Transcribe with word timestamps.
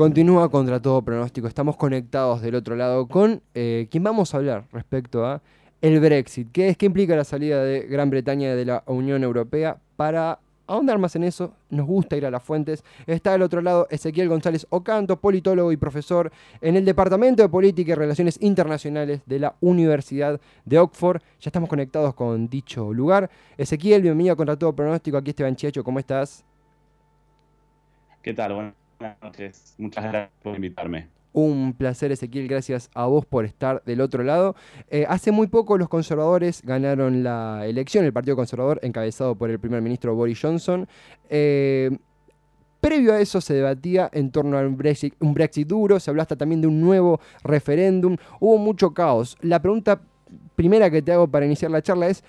Continúa 0.00 0.48
contra 0.50 0.80
todo 0.80 1.02
pronóstico. 1.02 1.46
Estamos 1.46 1.76
conectados 1.76 2.40
del 2.40 2.54
otro 2.54 2.74
lado 2.74 3.06
con 3.06 3.42
eh, 3.52 3.86
quien 3.90 4.02
vamos 4.02 4.32
a 4.32 4.38
hablar 4.38 4.64
respecto 4.72 5.26
a 5.26 5.42
el 5.82 6.00
Brexit. 6.00 6.50
¿Qué 6.52 6.70
es? 6.70 6.78
¿Qué 6.78 6.86
implica 6.86 7.14
la 7.14 7.24
salida 7.24 7.62
de 7.62 7.80
Gran 7.80 8.08
Bretaña 8.08 8.56
de 8.56 8.64
la 8.64 8.82
Unión 8.86 9.22
Europea? 9.22 9.76
Para 9.96 10.38
ahondar 10.66 10.98
más 10.98 11.16
en 11.16 11.24
eso, 11.24 11.52
nos 11.68 11.86
gusta 11.86 12.16
ir 12.16 12.24
a 12.24 12.30
las 12.30 12.42
fuentes. 12.42 12.82
Está 13.06 13.32
del 13.32 13.42
otro 13.42 13.60
lado 13.60 13.88
Ezequiel 13.90 14.30
González 14.30 14.66
Ocanto, 14.70 15.20
politólogo 15.20 15.70
y 15.70 15.76
profesor 15.76 16.32
en 16.62 16.76
el 16.76 16.86
Departamento 16.86 17.42
de 17.42 17.50
Política 17.50 17.92
y 17.92 17.94
Relaciones 17.94 18.38
Internacionales 18.40 19.20
de 19.26 19.38
la 19.38 19.54
Universidad 19.60 20.40
de 20.64 20.78
Oxford. 20.78 21.20
Ya 21.40 21.50
estamos 21.50 21.68
conectados 21.68 22.14
con 22.14 22.48
dicho 22.48 22.90
lugar. 22.94 23.28
Ezequiel, 23.58 24.00
bienvenido 24.00 24.32
a 24.32 24.36
Contra 24.36 24.56
Todo 24.56 24.72
Pronóstico. 24.72 25.18
Aquí 25.18 25.28
Esteban 25.28 25.56
Chiacho, 25.56 25.84
¿cómo 25.84 25.98
estás? 25.98 26.42
¿Qué 28.22 28.32
tal? 28.32 28.54
Buenas 28.54 28.79
noches. 29.00 29.74
Muchas 29.78 30.04
gracias 30.04 30.30
por 30.42 30.54
invitarme. 30.54 31.08
Un 31.32 31.74
placer, 31.74 32.10
Ezequiel. 32.10 32.48
Gracias 32.48 32.90
a 32.94 33.06
vos 33.06 33.24
por 33.24 33.44
estar 33.44 33.82
del 33.84 34.00
otro 34.00 34.24
lado. 34.24 34.56
Eh, 34.90 35.06
hace 35.08 35.30
muy 35.30 35.46
poco 35.46 35.78
los 35.78 35.88
conservadores 35.88 36.62
ganaron 36.62 37.22
la 37.22 37.66
elección, 37.66 38.04
el 38.04 38.12
Partido 38.12 38.36
Conservador, 38.36 38.80
encabezado 38.82 39.36
por 39.36 39.50
el 39.50 39.60
primer 39.60 39.80
ministro 39.80 40.14
Boris 40.14 40.40
Johnson. 40.40 40.88
Eh, 41.28 41.96
previo 42.80 43.12
a 43.12 43.20
eso 43.20 43.40
se 43.40 43.54
debatía 43.54 44.10
en 44.12 44.32
torno 44.32 44.58
a 44.58 44.62
un 44.62 44.76
Brexit, 44.76 45.14
un 45.20 45.34
Brexit 45.34 45.68
duro, 45.68 46.00
se 46.00 46.10
habló 46.10 46.22
hasta 46.22 46.36
también 46.36 46.60
de 46.60 46.66
un 46.66 46.80
nuevo 46.80 47.20
referéndum. 47.44 48.16
Hubo 48.40 48.58
mucho 48.58 48.92
caos. 48.92 49.36
La 49.40 49.62
pregunta 49.62 50.00
primera 50.56 50.90
que 50.90 51.00
te 51.00 51.12
hago 51.12 51.28
para 51.28 51.46
iniciar 51.46 51.70
la 51.70 51.82
charla 51.82 52.08
es, 52.08 52.24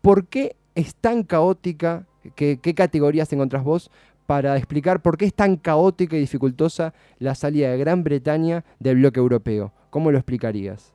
¿por 0.00 0.26
qué 0.28 0.56
es 0.74 0.94
tan 0.94 1.24
caótica? 1.24 2.06
¿Qué, 2.34 2.58
qué 2.60 2.74
categorías 2.74 3.32
encontrás 3.32 3.62
vos 3.62 3.90
para 4.26 4.56
explicar 4.56 5.00
por 5.00 5.16
qué 5.16 5.24
es 5.24 5.34
tan 5.34 5.56
caótica 5.56 6.16
y 6.16 6.20
dificultosa 6.20 6.92
la 7.18 7.34
salida 7.34 7.70
de 7.70 7.78
Gran 7.78 8.04
Bretaña 8.04 8.64
del 8.78 8.96
bloque 8.96 9.20
europeo. 9.20 9.72
¿Cómo 9.90 10.10
lo 10.10 10.18
explicarías? 10.18 10.92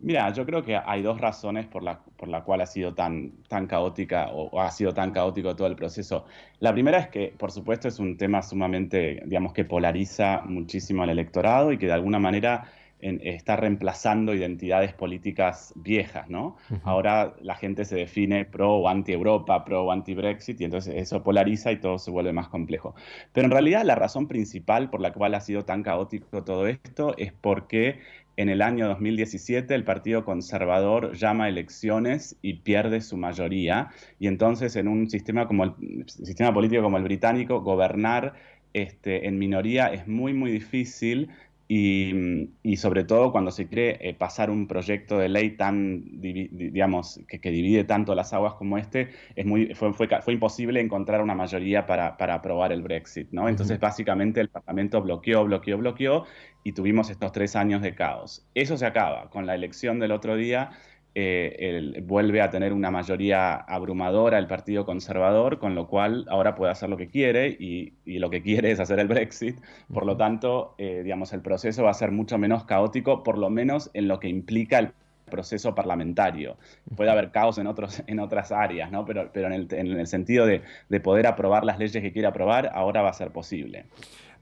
Mira, 0.00 0.30
yo 0.34 0.44
creo 0.44 0.62
que 0.62 0.76
hay 0.76 1.00
dos 1.00 1.18
razones 1.18 1.64
por 1.64 1.82
la, 1.82 2.00
por 2.18 2.28
la 2.28 2.44
cual 2.44 2.60
ha 2.60 2.66
sido 2.66 2.92
tan, 2.92 3.32
tan 3.48 3.66
caótica 3.66 4.28
o, 4.32 4.60
ha 4.60 4.70
sido 4.70 4.92
tan 4.92 5.12
caótico 5.12 5.56
todo 5.56 5.66
el 5.66 5.76
proceso. 5.76 6.26
La 6.60 6.74
primera 6.74 6.98
es 6.98 7.08
que, 7.08 7.32
por 7.38 7.50
supuesto, 7.50 7.88
es 7.88 7.98
un 7.98 8.18
tema 8.18 8.42
sumamente, 8.42 9.22
digamos, 9.24 9.54
que 9.54 9.64
polariza 9.64 10.42
muchísimo 10.44 11.04
al 11.04 11.08
electorado 11.08 11.72
y 11.72 11.78
que 11.78 11.86
de 11.86 11.94
alguna 11.94 12.18
manera 12.18 12.70
está 13.04 13.56
reemplazando 13.56 14.34
identidades 14.34 14.94
políticas 14.94 15.74
viejas, 15.76 16.28
¿no? 16.30 16.56
Ahora 16.84 17.34
la 17.42 17.54
gente 17.54 17.84
se 17.84 17.96
define 17.96 18.46
pro 18.46 18.76
o 18.76 18.88
anti-Europa, 18.88 19.64
pro 19.64 19.84
o 19.84 19.92
anti-Brexit, 19.92 20.60
y 20.60 20.64
entonces 20.64 20.94
eso 20.96 21.22
polariza 21.22 21.70
y 21.70 21.76
todo 21.76 21.98
se 21.98 22.10
vuelve 22.10 22.32
más 22.32 22.48
complejo. 22.48 22.94
Pero 23.32 23.44
en 23.46 23.50
realidad 23.50 23.84
la 23.84 23.94
razón 23.94 24.26
principal 24.26 24.88
por 24.88 25.00
la 25.00 25.12
cual 25.12 25.34
ha 25.34 25.40
sido 25.40 25.64
tan 25.64 25.82
caótico 25.82 26.44
todo 26.44 26.66
esto 26.66 27.14
es 27.18 27.32
porque 27.32 28.00
en 28.36 28.48
el 28.48 28.62
año 28.62 28.88
2017 28.88 29.74
el 29.74 29.84
Partido 29.84 30.24
Conservador 30.24 31.14
llama 31.14 31.44
a 31.44 31.48
elecciones 31.48 32.36
y 32.42 32.54
pierde 32.54 33.00
su 33.00 33.16
mayoría, 33.16 33.90
y 34.18 34.26
entonces 34.26 34.76
en 34.76 34.88
un 34.88 35.10
sistema, 35.10 35.46
como 35.46 35.64
el, 35.64 36.04
sistema 36.06 36.52
político 36.52 36.82
como 36.82 36.96
el 36.96 37.04
británico, 37.04 37.60
gobernar 37.60 38.34
este, 38.72 39.28
en 39.28 39.38
minoría 39.38 39.86
es 39.86 40.08
muy, 40.08 40.34
muy 40.34 40.50
difícil 40.50 41.30
y, 41.66 42.76
sobre 42.76 43.04
todo 43.04 43.32
cuando 43.32 43.50
se 43.50 43.66
quiere 43.66 43.98
eh, 44.00 44.14
pasar 44.14 44.50
un 44.50 44.66
proyecto 44.66 45.18
de 45.18 45.28
ley 45.28 45.56
tan, 45.56 46.20
digamos, 46.20 47.20
que, 47.26 47.50
divide 47.50 47.84
tanto 47.84 48.14
las 48.14 48.32
aguas 48.34 48.54
como 48.54 48.76
este, 48.76 49.10
es 49.34 49.46
muy, 49.46 49.74
fue, 49.74 49.94
fue, 49.94 50.34
imposible 50.34 50.80
encontrar 50.80 51.22
una 51.22 51.34
mayoría 51.34 51.86
para, 51.86 52.16
para, 52.16 52.34
aprobar 52.34 52.72
el 52.72 52.82
Brexit, 52.82 53.28
¿no? 53.32 53.48
Entonces, 53.48 53.80
básicamente, 53.80 54.40
el 54.40 54.48
Parlamento 54.48 55.00
bloqueó, 55.00 55.44
bloqueó, 55.44 55.78
bloqueó 55.78 56.24
y 56.64 56.72
tuvimos 56.72 57.08
estos 57.10 57.32
tres 57.32 57.56
años 57.56 57.80
de 57.80 57.94
caos. 57.94 58.46
Eso 58.54 58.76
se 58.76 58.86
acaba 58.86 59.30
con 59.30 59.46
la 59.46 59.54
elección 59.54 59.98
del 59.98 60.12
otro 60.12 60.36
día 60.36 60.70
eh, 61.16 62.02
vuelve 62.02 62.40
a 62.42 62.50
tener 62.50 62.72
una 62.72 62.90
mayoría 62.90 63.54
abrumadora 63.54 64.38
el 64.38 64.46
Partido 64.46 64.84
Conservador, 64.84 65.58
con 65.58 65.74
lo 65.74 65.86
cual 65.86 66.26
ahora 66.28 66.54
puede 66.54 66.72
hacer 66.72 66.88
lo 66.88 66.96
que 66.96 67.08
quiere 67.08 67.48
y, 67.48 67.94
lo 68.04 68.30
que 68.30 68.42
quiere 68.42 68.70
es 68.72 68.80
hacer 68.80 68.98
el 68.98 69.08
Brexit. 69.08 69.60
Por 69.92 70.06
lo 70.06 70.16
tanto, 70.16 70.74
eh, 70.78 71.02
digamos, 71.04 71.32
el 71.32 71.40
proceso 71.40 71.84
va 71.84 71.90
a 71.90 71.94
ser 71.94 72.10
mucho 72.10 72.38
menos 72.38 72.64
caótico, 72.64 73.22
por 73.22 73.38
lo 73.38 73.50
menos 73.50 73.90
en 73.94 74.08
lo 74.08 74.18
que 74.18 74.28
implica 74.28 74.78
el 74.78 74.92
proceso 75.30 75.74
parlamentario. 75.74 76.56
Puede 76.96 77.10
haber 77.10 77.30
caos 77.30 77.58
en, 77.58 77.66
otros, 77.66 78.02
en 78.06 78.20
otras 78.20 78.52
áreas, 78.52 78.90
¿no? 78.90 79.04
pero, 79.04 79.30
pero 79.32 79.48
en, 79.52 79.68
el, 79.70 80.06
sentido 80.06 80.46
de, 80.46 80.62
de 80.88 81.00
poder 81.00 81.26
aprobar 81.26 81.64
las 81.64 81.78
leyes 81.78 82.02
que 82.02 82.12
quiere 82.12 82.28
aprobar, 82.28 82.70
ahora 82.74 83.02
va 83.02 83.10
a 83.10 83.14
ser 83.14 83.30
posible. 83.30 83.86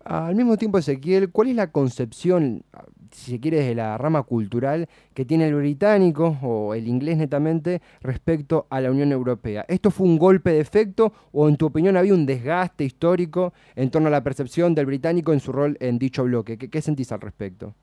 Al 0.04 0.34
mismo 0.34 0.56
tiempo, 0.56 0.78
Ezequiel, 0.78 1.30
¿cuál 1.30 1.48
es 1.48 1.56
la 1.56 1.70
concepción, 1.70 2.64
si 3.12 3.32
se 3.32 3.40
quiere, 3.40 3.58
desde 3.58 3.76
la 3.76 3.96
rama 3.98 4.24
cultural 4.24 4.88
que 5.14 5.24
tiene 5.24 5.46
el 5.46 5.54
británico 5.54 6.38
o 6.42 6.74
el 6.74 6.88
inglés 6.88 7.18
netamente 7.18 7.80
respecto 8.00 8.66
a 8.70 8.80
la 8.80 8.90
Unión 8.90 9.12
Europea? 9.12 9.64
¿Esto 9.68 9.92
fue 9.92 10.08
un 10.08 10.18
golpe 10.18 10.50
de 10.50 10.60
efecto 10.60 11.12
o 11.30 11.48
en 11.48 11.56
tu 11.56 11.66
opinión 11.66 11.96
había 11.96 12.14
un 12.14 12.26
desgaste 12.26 12.84
histórico 12.84 13.52
en 13.76 13.90
torno 13.90 14.08
a 14.08 14.10
la 14.10 14.24
percepción 14.24 14.74
del 14.74 14.86
británico 14.86 15.32
en 15.32 15.40
su 15.40 15.52
rol 15.52 15.76
en 15.78 15.98
dicho 15.98 16.24
bloque? 16.24 16.58
¿Qué, 16.58 16.82
sentís 16.82 17.12
al 17.12 17.20
respecto? 17.20 17.74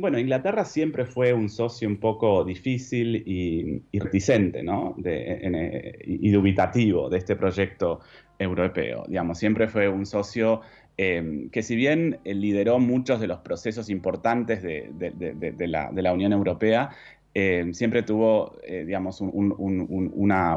Bueno, 0.00 0.18
Inglaterra 0.18 0.64
siempre 0.64 1.04
fue 1.04 1.34
un 1.34 1.50
socio 1.50 1.86
un 1.86 1.98
poco 1.98 2.42
difícil 2.42 3.22
y, 3.26 3.82
reticente, 3.98 4.62
¿no? 4.62 4.94
De, 4.96 5.98
y 6.06 6.30
dubitativo 6.30 7.10
de 7.10 7.18
este 7.18 7.36
proyecto 7.36 8.00
europeo. 8.38 9.04
Digamos, 9.06 9.38
siempre 9.38 9.68
fue 9.68 9.90
un 9.90 10.06
socio 10.06 10.62
em, 10.96 11.50
que 11.50 11.62
si 11.62 11.76
bien 11.76 12.18
lideró 12.24 12.78
muchos 12.78 13.20
de 13.20 13.26
los 13.26 13.40
procesos 13.40 13.90
importantes 13.90 14.62
de, 14.62 15.68
la, 15.68 16.12
Unión 16.14 16.32
Europea, 16.32 16.88
em, 17.34 17.74
siempre 17.74 18.02
tuvo, 18.02 18.56
eh, 18.66 18.84
digamos, 18.86 19.20
una, 19.20 20.56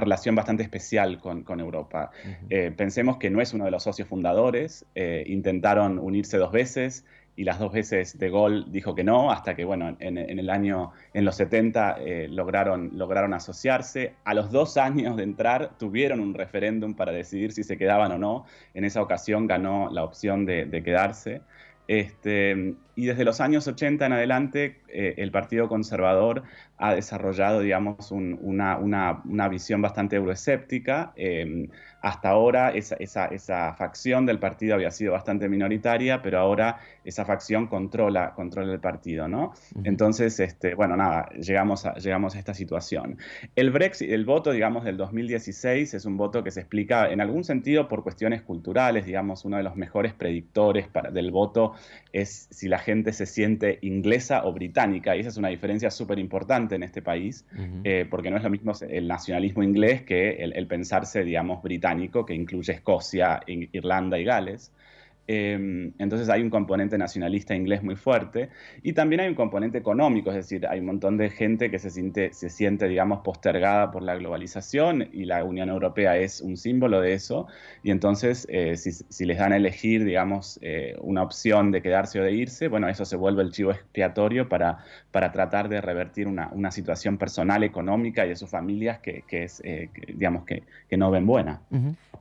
relación 0.00 0.36
bastante 0.36 0.62
especial 0.62 1.18
con, 1.18 1.58
Europa. 1.58 2.12
Eh, 2.48 2.72
pensemos 2.76 3.16
que 3.16 3.28
no 3.28 3.40
es 3.40 3.52
uno 3.54 3.64
de 3.64 3.72
los 3.72 3.82
socios 3.82 4.06
fundadores, 4.06 4.86
eh, 4.94 5.24
intentaron 5.26 5.98
unirse 5.98 6.38
dos 6.38 6.52
veces, 6.52 7.04
y 7.36 7.44
las 7.44 7.58
dos 7.58 7.72
veces 7.72 8.18
de 8.18 8.30
gol 8.30 8.66
dijo 8.70 8.94
que 8.94 9.02
no, 9.02 9.30
hasta 9.30 9.54
que, 9.54 9.64
bueno, 9.64 9.96
en, 9.98 10.18
el 10.18 10.50
año, 10.50 10.92
en 11.12 11.24
los 11.24 11.36
70 11.36 11.96
eh, 12.00 12.28
lograron, 12.28 12.90
lograron 12.94 13.34
asociarse. 13.34 14.14
A 14.24 14.34
los 14.34 14.50
dos 14.50 14.76
años 14.76 15.16
de 15.16 15.24
entrar 15.24 15.72
tuvieron 15.78 16.20
un 16.20 16.34
referéndum 16.34 16.94
para 16.94 17.12
decidir 17.12 17.52
si 17.52 17.64
se 17.64 17.76
quedaban 17.76 18.12
o 18.12 18.18
no. 18.18 18.44
En 18.72 18.84
esa 18.84 19.02
ocasión 19.02 19.46
ganó 19.46 19.90
la 19.90 20.04
opción 20.04 20.46
de, 20.46 20.66
de 20.66 20.82
quedarse. 20.82 21.42
Este, 21.86 22.74
y 22.96 23.06
desde 23.06 23.24
los 23.24 23.40
años 23.40 23.66
80 23.66 24.06
en 24.06 24.12
adelante, 24.12 24.80
eh, 24.88 25.14
el 25.18 25.30
Partido 25.30 25.68
Conservador 25.68 26.44
ha 26.78 26.94
desarrollado, 26.94 27.60
digamos, 27.60 28.10
una, 28.10 28.78
una, 28.78 29.48
visión 29.48 29.82
bastante 29.82 30.16
euroescéptica. 30.16 31.12
Em, 31.16 31.68
hasta 32.00 32.28
ahora 32.28 32.70
esa, 32.70 32.96
esa, 32.96 33.26
esa, 33.26 33.72
facción 33.74 34.26
del 34.26 34.38
partido 34.38 34.74
había 34.74 34.90
sido 34.90 35.12
bastante 35.12 35.48
minoritaria, 35.48 36.20
pero 36.20 36.38
ahora 36.38 36.78
esa 37.02 37.24
facción 37.24 37.66
controla, 37.66 38.34
controla 38.34 38.72
el 38.72 38.80
partido, 38.80 39.26
¿no? 39.26 39.54
Entonces, 39.84 40.38
este, 40.38 40.74
bueno, 40.74 40.96
nada, 40.96 41.30
llegamos 41.30 41.86
a, 41.86 41.94
llegamos 41.94 42.36
a 42.36 42.38
esta 42.38 42.52
situación. 42.52 43.16
El 43.56 43.70
Brexit, 43.70 44.10
el 44.10 44.26
voto, 44.26 44.52
digamos, 44.52 44.84
del 44.84 44.98
2016 44.98 45.94
es 45.94 46.04
un 46.04 46.18
voto 46.18 46.44
que 46.44 46.50
se 46.50 46.60
explica 46.60 47.10
en 47.10 47.22
algún 47.22 47.42
sentido 47.42 47.88
por 47.88 48.02
cuestiones 48.02 48.42
culturales, 48.42 49.06
digamos, 49.06 49.46
uno 49.46 49.56
de 49.56 49.62
los 49.62 49.74
mejores 49.74 50.12
predictores 50.12 50.88
para, 50.88 51.10
del 51.10 51.30
voto 51.30 51.73
es 52.12 52.48
si 52.50 52.68
la 52.68 52.78
gente 52.78 53.12
se 53.12 53.26
siente 53.26 53.78
inglesa 53.82 54.44
o 54.44 54.52
británica, 54.52 55.16
y 55.16 55.20
esa 55.20 55.28
es 55.30 55.36
una 55.36 55.48
diferencia 55.48 55.90
súper 55.90 56.18
importante 56.18 56.74
en 56.74 56.82
este 56.82 57.02
país, 57.02 57.44
eh, 57.84 58.06
porque 58.08 58.30
no 58.30 58.36
es 58.36 58.42
lo 58.42 58.50
mismo 58.50 58.72
el 58.88 59.08
nacionalismo 59.08 59.62
inglés 59.62 60.02
que 60.02 60.36
el 60.42 60.66
pensarse, 60.66 61.24
digamos, 61.24 61.62
británico, 61.62 62.24
que 62.24 62.34
incluye 62.34 62.72
Escocia, 62.72 63.40
Irlanda 63.46 64.18
y 64.18 64.24
Gales. 64.24 64.72
Em, 65.26 65.92
entonces 65.98 66.28
hay 66.28 66.42
un 66.42 66.50
componente 66.50 66.98
nacionalista 66.98 67.54
inglés 67.54 67.82
muy 67.82 67.96
fuerte 67.96 68.50
y 68.82 68.92
también 68.92 69.20
hay 69.20 69.28
un 69.28 69.34
componente 69.34 69.78
económico, 69.78 70.30
es 70.30 70.36
decir, 70.36 70.66
hay 70.66 70.80
un 70.80 70.86
montón 70.86 71.16
de 71.16 71.30
gente 71.30 71.70
que 71.70 71.78
se 71.78 71.88
siente, 71.88 72.32
se 72.34 72.50
siente, 72.50 72.88
digamos, 72.88 73.20
postergada 73.20 73.90
por 73.90 74.02
la 74.02 74.16
globalización 74.16 75.08
y 75.12 75.24
la 75.24 75.42
Unión 75.44 75.70
Europea 75.70 76.18
es 76.18 76.42
un 76.42 76.58
símbolo 76.58 77.00
de 77.00 77.14
eso 77.14 77.46
y 77.82 77.90
entonces 77.90 78.46
eh, 78.50 78.76
si, 78.76 79.24
les 79.24 79.38
dan 79.38 79.52
a 79.54 79.56
elegir, 79.56 80.04
digamos, 80.04 80.58
eh, 80.60 80.94
una 81.00 81.22
opción 81.22 81.70
de 81.70 81.80
quedarse 81.80 82.20
o 82.20 82.22
de 82.22 82.32
irse, 82.32 82.68
bueno, 82.68 82.88
eso 82.88 83.06
se 83.06 83.16
vuelve 83.16 83.42
el 83.42 83.50
chivo 83.50 83.70
expiatorio 83.70 84.48
para, 84.48 84.84
para 85.10 85.32
tratar 85.32 85.70
de 85.70 85.80
revertir 85.80 86.28
una, 86.28 86.48
una 86.52 86.70
situación 86.70 87.16
personal, 87.16 87.64
económica 87.64 88.26
y 88.26 88.28
de 88.28 88.36
sus 88.36 88.50
familias 88.50 88.98
que, 88.98 89.24
que 89.26 89.44
es, 89.44 89.62
eh, 89.64 89.88
digamos, 90.14 90.44
que, 90.44 90.64
que, 90.88 90.96
no 90.98 91.10
ven 91.10 91.26
buena. 91.26 91.62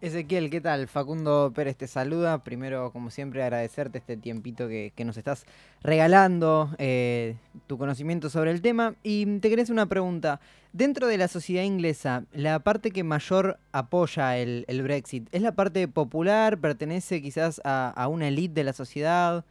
Ezequiel, 0.04 0.50
¿qué 0.50 0.60
tal? 0.60 0.90
Facundo 0.90 1.54
Pérez 1.56 1.78
te 1.78 1.88
saluda, 1.88 2.44
primero 2.44 2.92
como 2.92 3.10
siempre, 3.10 3.42
agradecerte 3.42 4.00
este 4.00 4.18
tiempito 4.18 4.68
que, 4.68 4.92
nos 5.06 5.16
estás 5.16 5.46
regalando, 5.82 6.70
eh, 6.78 7.38
tu 7.68 7.78
conocimiento 7.78 8.30
sobre 8.30 8.52
el 8.52 8.62
tema. 8.62 8.96
Y 9.02 9.40
te 9.40 9.50
querés 9.50 9.70
una 9.70 9.86
pregunta. 9.86 10.42
Dentro 10.74 11.08
de 11.08 11.18
la 11.18 11.30
sociedad 11.30 11.64
inglesa, 11.64 12.26
la 12.34 12.60
parte 12.60 12.92
que 12.92 13.06
mayor 13.06 13.60
apoya 13.72 14.38
el, 14.38 14.82
Brexit, 14.84 15.30
¿es 15.32 15.42
la 15.42 15.54
parte 15.54 15.88
popular? 15.88 16.58
¿Pertenece 16.58 17.22
quizás 17.22 17.62
a, 17.64 18.06
una 18.10 18.28
élite 18.28 18.56
de 18.56 18.64
la 18.66 18.74
sociedad? 18.74 19.46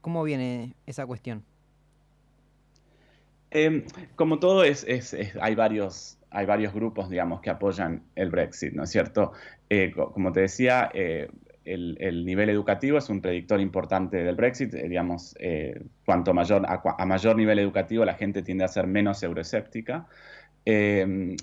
¿Cómo 0.00 0.22
viene 0.24 0.72
esa 0.86 1.04
cuestión? 1.04 1.44
Em, 3.50 3.84
como 4.16 4.38
todo, 4.38 4.64
es, 4.64 4.86
hay 5.38 5.54
varios 5.54 6.17
hay 6.30 6.46
varios 6.46 6.72
grupos, 6.74 7.08
digamos, 7.08 7.40
que 7.40 7.50
apoyan 7.50 8.02
el 8.14 8.30
Brexit, 8.30 8.72
¿no 8.74 8.84
es 8.84 8.90
cierto? 8.90 9.32
Eh, 9.68 9.92
como 9.92 10.32
te 10.32 10.40
decía, 10.40 10.90
eh, 10.92 11.28
el, 11.64 12.24
nivel 12.24 12.48
educativo 12.48 12.98
es 12.98 13.08
un 13.10 13.20
predictor 13.20 13.60
importante 13.60 14.22
del 14.22 14.36
Brexit, 14.36 14.74
eh, 14.74 14.88
digamos, 14.88 15.34
cuanto 16.04 16.32
mayor, 16.32 16.66
a, 16.66 17.06
mayor 17.06 17.36
nivel 17.36 17.58
educativo 17.58 18.04
la 18.04 18.14
gente 18.14 18.42
tiende 18.42 18.64
a 18.64 18.68
ser 18.68 18.86
menos 18.86 19.22
euroescéptica, 19.22 20.06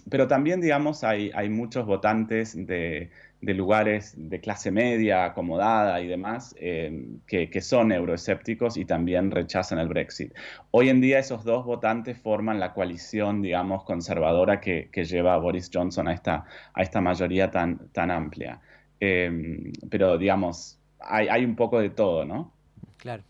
pero 0.10 0.27
también, 0.27 0.62
digamos, 0.62 1.04
hay, 1.04 1.31
hay 1.33 1.50
muchos 1.50 1.86
votantes 1.88 2.54
de, 2.56 3.10
de 3.45 3.54
lugares 3.54 4.13
de 4.18 4.39
clase 4.39 4.72
media, 4.72 5.25
acomodada 5.25 6.01
y 6.01 6.07
demás, 6.07 6.56
eh, 6.60 7.07
que, 7.27 7.62
son 7.62 7.92
euroescépticos 7.92 8.75
y 8.75 8.86
también 8.86 9.30
rechazan 9.30 9.77
el 9.77 9.88
Brexit. 9.88 10.33
Hoy 10.72 10.89
en 10.89 11.00
día 11.00 11.19
esos 11.19 11.44
dos 11.44 11.63
votantes 11.63 12.18
forman 12.18 12.60
la 12.60 12.74
coalición, 12.74 13.42
digamos, 13.42 13.83
conservadora 13.83 14.60
que, 14.60 14.89
lleva 14.94 15.36
a 15.36 15.38
Boris 15.38 15.69
Johnson 15.72 16.07
a 16.07 16.13
esta, 16.13 16.45
a 16.74 16.81
esta 16.81 17.01
mayoría 17.01 17.51
tan, 17.51 17.89
tan 17.89 18.10
amplia. 18.10 18.62
Eh, 19.00 19.72
pero, 19.89 20.18
digamos, 20.18 20.80
hay, 21.00 21.27
hay 21.27 21.45
un 21.45 21.56
poco 21.56 21.80
de 21.80 21.92
todo, 21.92 22.25
¿no? 22.25 22.51
Claro. 22.98 23.24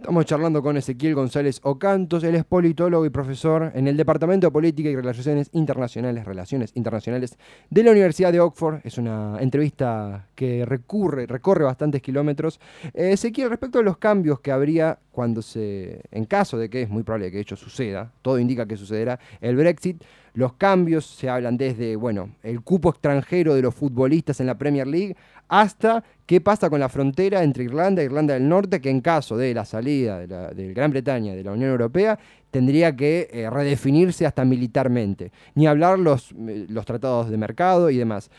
Estamos 0.00 0.24
charlando 0.24 0.62
con 0.62 0.78
Ezequiel 0.78 1.14
González 1.14 1.60
Ocantos, 1.62 2.24
él 2.24 2.34
es 2.34 2.46
politólogo 2.46 3.04
y 3.04 3.10
profesor 3.10 3.70
en 3.74 3.86
el 3.86 3.98
Departamento 3.98 4.46
de 4.46 4.50
Política 4.50 4.88
y 4.88 4.96
Relaciones 4.96 5.50
Internacionales, 5.52 6.24
Relaciones 6.24 6.72
Internacionales 6.74 7.36
de 7.68 7.84
la 7.84 7.90
Universidad 7.90 8.32
de 8.32 8.40
Oxford. 8.40 8.80
Es 8.82 8.96
una 8.96 9.36
entrevista 9.40 10.26
que 10.34 10.64
recurre, 10.64 11.26
recorre 11.26 11.64
bastantes 11.64 12.00
kilómetros. 12.00 12.60
Eh, 12.94 13.12
Ezequiel, 13.12 13.50
respecto 13.50 13.80
a 13.80 13.82
los 13.82 13.98
cambios 13.98 14.40
que 14.40 14.50
habría 14.50 14.98
cuando 15.10 15.42
se, 15.42 16.00
en 16.10 16.24
caso 16.24 16.58
de 16.58 16.70
que 16.70 16.82
es 16.82 16.88
muy 16.88 17.02
probable 17.02 17.30
que 17.30 17.40
hecho 17.40 17.56
suceda, 17.56 18.12
todo 18.22 18.38
indica 18.38 18.66
que 18.66 18.76
sucederá, 18.76 19.18
el 19.40 19.56
Brexit, 19.56 20.02
los 20.34 20.52
cambios 20.54 21.06
se 21.06 21.28
hablan 21.28 21.56
desde, 21.56 21.96
bueno, 21.96 22.30
el 22.42 22.62
cupo 22.62 22.90
extranjero 22.90 23.54
de 23.54 23.62
los 23.62 23.74
futbolistas 23.74 24.40
en 24.40 24.46
la 24.46 24.56
Premier 24.56 24.86
League 24.86 25.16
hasta 25.48 26.04
qué 26.26 26.40
pasa 26.40 26.70
con 26.70 26.78
la 26.78 26.88
frontera 26.88 27.42
entre 27.42 27.64
Irlanda 27.64 28.02
e 28.02 28.04
Irlanda 28.04 28.34
del 28.34 28.48
Norte, 28.48 28.80
que 28.80 28.88
en 28.88 29.00
caso 29.00 29.36
de 29.36 29.52
la 29.52 29.64
salida 29.64 30.26
de, 30.26 30.72
Gran 30.72 30.92
Bretaña 30.92 31.34
de 31.34 31.42
la 31.42 31.52
Unión 31.52 31.70
Europea 31.70 32.18
tendría 32.52 32.94
que 32.94 33.28
eh, 33.32 33.50
redefinirse 33.50 34.26
hasta 34.26 34.44
militarmente. 34.44 35.32
Ni 35.56 35.66
hablar 35.66 35.98
los, 35.98 36.30
eh, 36.32 36.66
los 36.68 36.86
tratados 36.86 37.30
de 37.30 37.36
mercado 37.36 37.90
y 37.90 37.96
demás. 37.96 38.30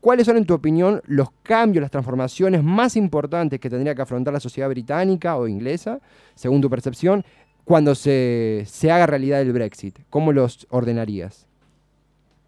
¿Cuáles 0.00 0.24
son, 0.26 0.38
en 0.38 0.46
tu 0.46 0.54
opinión, 0.54 1.02
los 1.06 1.28
cambios, 1.42 1.82
las 1.82 1.90
transformaciones 1.90 2.62
más 2.62 2.96
importantes 2.96 3.60
que 3.60 3.68
tendría 3.68 3.94
que 3.94 4.00
afrontar 4.00 4.32
la 4.32 4.40
sociedad 4.40 4.68
británica 4.68 5.36
o 5.36 5.46
inglesa, 5.46 6.00
según 6.34 6.62
tu 6.62 6.70
percepción, 6.70 7.22
cuando 7.64 7.94
se, 7.94 8.64
se 8.66 8.90
haga 8.90 9.06
realidad 9.06 9.42
el 9.42 9.52
Brexit? 9.52 9.98
¿Cómo 10.08 10.32
los 10.32 10.66
ordenarías? 10.70 11.49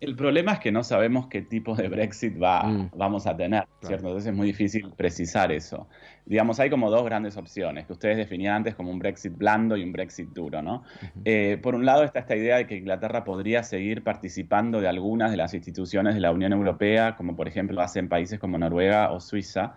El 0.03 0.17
problema 0.17 0.55
es 0.55 0.59
que 0.59 0.73
no 0.73 0.83
sabemos 0.83 1.29
qué 1.29 1.43
tipo 1.43 1.77
de 1.77 1.87
Brexit 1.87 2.35
va, 2.43 2.65
mm. 2.65 2.91
vamos 2.97 3.25
a 3.29 3.37
tener, 3.37 3.69
¿cierto? 3.83 4.09
Entonces 4.09 4.33
es 4.33 4.37
muy 4.37 4.49
difícil 4.49 4.91
precisar 4.97 5.53
eso. 5.53 5.87
Digamos, 6.27 6.59
hay 6.59 6.71
como 6.71 6.91
dos 6.91 7.05
grandes 7.05 7.37
opciones 7.37 7.87
que 7.87 7.93
ustedes 7.93 8.17
definían 8.17 8.57
antes 8.57 8.75
como 8.75 8.91
un 8.91 8.99
Brexit 8.99 9.33
blando 9.39 9.77
y 9.77 9.85
un 9.85 9.93
Brexit 9.93 10.29
duro, 10.31 10.61
¿no? 10.61 10.83
Eh, 11.25 11.57
por 11.63 11.77
un 11.77 11.87
lado 11.87 12.03
está 12.03 12.19
esta 12.19 12.35
idea 12.35 12.57
de 12.57 12.67
que 12.67 12.75
Inglaterra 12.75 13.23
podría 13.23 13.63
seguir 13.63 14.03
participando 14.03 14.81
de 14.81 14.89
algunas 14.89 15.31
de 15.31 15.37
las 15.37 15.55
instituciones 15.55 16.17
de 16.17 16.21
la 16.21 16.33
Unión 16.33 16.53
Europea, 16.53 17.15
como 17.15 17.37
por 17.37 17.47
ejemplo 17.47 17.81
hacen 17.81 18.09
países 18.09 18.41
como 18.41 18.59
Noruega 18.59 19.13
o 19.13 19.21
Suiza, 19.21 19.77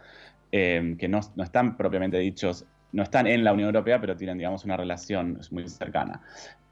eh, 0.51 0.95
que 0.97 1.07
no, 1.07 1.19
no 1.35 1.43
están 1.43 1.77
propiamente 1.77 2.17
dichos 2.17 2.65
no 2.95 3.03
están 3.03 3.27
en 3.27 3.43
la 3.43 3.53
Unión 3.53 3.67
Europea, 3.67 3.99
pero 3.99 4.15
tienen, 4.15 4.37
digamos, 4.37 4.63
una 4.63 4.77
relación 4.77 5.39
muy 5.51 5.67
cercana. 5.67 6.21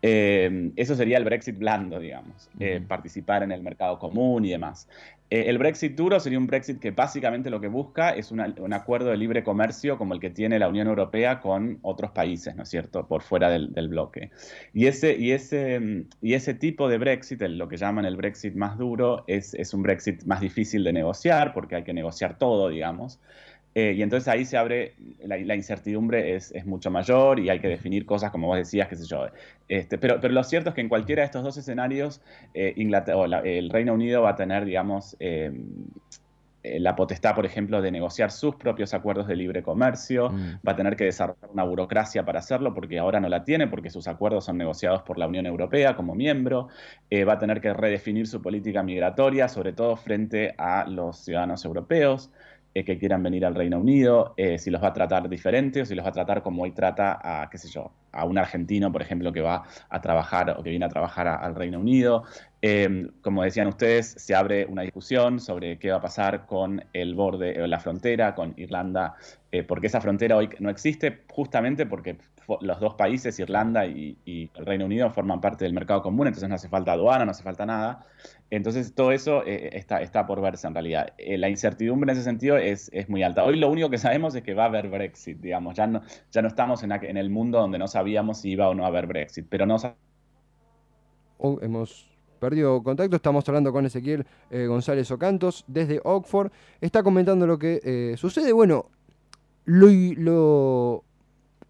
Eh, 0.01 0.71
eso 0.75 0.95
sería 0.95 1.17
el 1.17 1.25
Brexit 1.25 1.57
blando, 1.57 1.99
digamos, 1.99 2.49
eh, 2.59 2.81
participar 2.85 3.43
en 3.43 3.51
el 3.51 3.61
mercado 3.61 3.99
común 3.99 4.45
y 4.45 4.51
demás. 4.51 4.87
Eh, 5.29 5.45
el 5.47 5.57
Brexit 5.57 5.95
duro 5.95 6.19
sería 6.19 6.37
un 6.37 6.47
Brexit 6.47 6.79
que 6.79 6.91
básicamente 6.91 7.49
lo 7.49 7.59
que 7.59 7.67
busca 7.67 8.11
es 8.11 8.31
un 8.31 8.73
acuerdo 8.73 9.09
de 9.09 9.17
libre 9.17 9.43
comercio 9.43 9.97
como 9.97 10.13
el 10.13 10.19
que 10.19 10.29
tiene 10.29 10.59
la 10.59 10.69
Unión 10.69 10.87
Europea 10.87 11.41
con 11.41 11.79
otros 11.81 12.11
países, 12.11 12.55
¿no 12.55 12.63
es 12.63 12.69
cierto?, 12.69 13.05
por 13.07 13.21
fuera 13.21 13.49
del, 13.49 13.87
bloque. 13.87 14.31
Y 14.73 14.87
ese, 14.87 15.17
y, 15.17 15.31
ese, 15.31 16.05
y 16.21 16.35
ese 16.35 16.53
tipo 16.53 16.87
de 16.87 16.97
Brexit, 16.97 17.41
lo 17.41 17.67
que 17.67 17.77
llaman 17.77 18.05
el 18.05 18.15
Brexit 18.15 18.55
más 18.55 18.77
duro, 18.77 19.23
es, 19.27 19.53
es 19.55 19.73
un 19.73 19.83
Brexit 19.83 20.23
más 20.23 20.39
difícil 20.39 20.83
de 20.83 20.93
negociar 20.93 21.53
porque 21.53 21.75
hay 21.75 21.83
que 21.83 21.93
negociar 21.93 22.37
todo, 22.37 22.69
digamos. 22.69 23.19
Eh, 23.75 23.93
y 23.97 24.03
entonces 24.03 24.27
ahí 24.27 24.45
se 24.45 24.57
abre, 24.57 24.93
la, 25.23 25.55
incertidumbre 25.55 26.35
es, 26.35 26.53
mucho 26.65 26.91
mayor 26.91 27.39
y 27.39 27.49
hay 27.49 27.59
que 27.59 27.67
definir 27.67 28.05
cosas 28.05 28.31
como 28.31 28.47
vos 28.47 28.57
decías, 28.57 28.87
qué 28.87 28.95
sé 28.95 29.05
yo. 29.05 29.25
Este, 29.67 29.97
pero, 29.97 30.19
pero 30.21 30.33
lo 30.33 30.43
cierto 30.43 30.69
es 30.69 30.75
que 30.75 30.81
en 30.81 30.89
cualquiera 30.89 31.21
de 31.21 31.25
estos 31.25 31.43
dos 31.43 31.57
escenarios, 31.57 32.21
eh, 32.53 32.73
el 32.77 33.69
Reino 33.69 33.93
Unido 33.93 34.21
va 34.21 34.31
a 34.31 34.35
tener, 34.35 34.65
digamos, 34.65 35.15
em, 35.19 35.65
eh, 36.61 36.79
la 36.79 36.95
potestad, 36.95 37.33
por 37.33 37.47
ejemplo, 37.47 37.81
de 37.81 37.91
negociar 37.91 38.29
sus 38.29 38.55
propios 38.55 38.93
acuerdos 38.93 39.27
de 39.27 39.35
libre 39.35 39.63
comercio, 39.63 40.29
mm. 40.29 40.59
va 40.65 40.73
a 40.73 40.75
tener 40.75 40.95
que 40.95 41.05
desarrollar 41.05 41.49
una 41.51 41.63
burocracia 41.63 42.23
para 42.23 42.39
hacerlo, 42.39 42.75
porque 42.75 42.99
ahora 42.99 43.19
no 43.19 43.27
la 43.27 43.43
tiene, 43.43 43.67
porque 43.67 43.89
sus 43.89 44.07
acuerdos 44.07 44.45
son 44.45 44.57
negociados 44.57 45.01
por 45.01 45.17
la 45.17 45.27
Unión 45.27 45.47
Europea 45.47 45.95
como 45.95 46.13
miembro, 46.13 46.69
va 47.11 47.33
a 47.33 47.39
tener 47.39 47.59
que 47.59 47.73
redefinir 47.73 48.27
su 48.27 48.41
política 48.41 48.83
migratoria, 48.83 49.49
sobre 49.49 49.73
todo 49.73 49.95
frente 49.95 50.53
a 50.57 50.85
los 50.87 51.17
ciudadanos 51.17 51.65
europeos. 51.65 52.31
Eh, 52.75 52.83
que 52.83 52.97
quieran 52.97 53.21
venir 53.21 53.45
al 53.45 53.53
Reino 53.53 53.77
Unido, 53.77 54.33
eh, 54.35 54.57
si 54.57 54.71
los 54.71 54.81
va 54.81 54.87
a 54.87 54.93
tratar 54.93 55.29
diferente 55.29 55.81
o 55.81 55.85
si 55.85 55.93
los 55.93 56.03
va 56.03 56.09
a 56.09 56.13
tratar 56.13 56.41
como 56.41 56.63
hoy 56.63 56.71
trata 56.71 57.19
a, 57.21 57.47
qué 57.47 57.59
sé 57.59 57.69
yo, 57.69 57.91
a 58.11 58.25
un 58.25 58.35
argentino, 58.39 58.91
por 58.91 59.03
ejemplo, 59.03 59.31
que 59.31 59.41
va 59.41 59.63
a 59.89 60.01
trabajar 60.01 60.55
o 60.57 60.63
que 60.63 60.71
viene 60.71 60.85
a 60.85 60.89
trabajar 60.89 61.27
al 61.27 61.53
Reino 61.53 61.79
Unido. 61.79 62.23
Em, 62.65 63.09
como 63.19 63.43
decían 63.43 63.67
ustedes, 63.67 64.15
se 64.17 64.33
abre 64.33 64.65
una 64.65 64.83
discusión 64.83 65.41
sobre 65.41 65.77
qué 65.79 65.91
va 65.91 65.97
a 65.97 66.01
pasar 66.01 66.45
con 66.45 66.81
el 66.93 67.13
borde, 67.13 67.61
o 67.61 67.67
la 67.67 67.81
frontera, 67.81 68.35
con 68.35 68.53
Irlanda, 68.55 69.15
eh, 69.51 69.63
porque 69.63 69.87
esa 69.87 69.99
frontera 69.99 70.37
hoy 70.37 70.47
no 70.59 70.69
existe 70.69 71.23
justamente 71.29 71.85
porque 71.85 72.15
los 72.61 72.79
dos 72.79 72.93
países, 72.93 73.37
Irlanda 73.37 73.85
y, 73.85 74.17
el 74.25 74.65
Reino 74.65 74.85
Unido, 74.85 75.09
forman 75.11 75.41
parte 75.41 75.65
del 75.65 75.73
mercado 75.73 76.01
común, 76.01 76.27
entonces 76.27 76.47
no 76.47 76.55
hace 76.55 76.69
falta 76.69 76.93
aduana, 76.93 77.25
no 77.25 77.31
hace 77.31 77.43
falta 77.43 77.65
nada. 77.65 78.05
Entonces 78.49 78.95
todo 78.95 79.11
eso 79.11 79.45
eh, 79.45 79.71
está, 79.73 80.01
está 80.01 80.25
por 80.25 80.39
verse 80.39 80.65
en 80.65 80.73
realidad. 80.73 81.11
Eh, 81.17 81.37
la 81.37 81.49
incertidumbre 81.49 82.13
en 82.13 82.17
ese 82.17 82.23
sentido 82.23 82.55
es, 82.55 82.89
es, 82.93 83.09
muy 83.09 83.23
alta. 83.23 83.43
Hoy 83.43 83.59
lo 83.59 83.69
único 83.69 83.89
que 83.89 83.97
sabemos 83.97 84.35
es 84.35 84.41
que 84.41 84.53
va 84.53 84.63
a 84.63 84.67
haber 84.67 84.87
Brexit, 84.87 85.37
digamos, 85.41 85.75
ya 85.75 85.85
no, 85.85 86.01
ya 86.31 86.41
no 86.41 86.47
estamos 86.47 86.81
en, 86.83 86.93
en 86.93 87.17
el 87.17 87.29
mundo 87.29 87.59
donde 87.59 87.77
no 87.77 87.89
sabíamos 87.89 88.37
si 88.37 88.51
iba 88.51 88.69
o 88.69 88.73
no 88.73 88.85
a 88.85 88.87
haber 88.87 89.05
Brexit, 89.05 89.47
pero 89.49 89.65
no 89.65 89.75
oh, 91.39 91.59
hemos 91.61 92.12
perdido 92.43 92.83
contacto. 92.83 93.15
Estamos 93.15 93.47
hablando 93.47 93.71
con 93.71 93.85
Ezequiel 93.85 94.25
eh, 94.51 94.65
González 94.67 95.09
Ocantos 95.11 95.63
desde 95.67 96.01
Oxford. 96.03 96.51
Está 96.81 97.01
comentando 97.03 97.47
lo 97.47 97.57
que 97.57 98.15
sucede. 98.17 98.51
Bueno, 98.51 98.89
lo, 99.65 101.03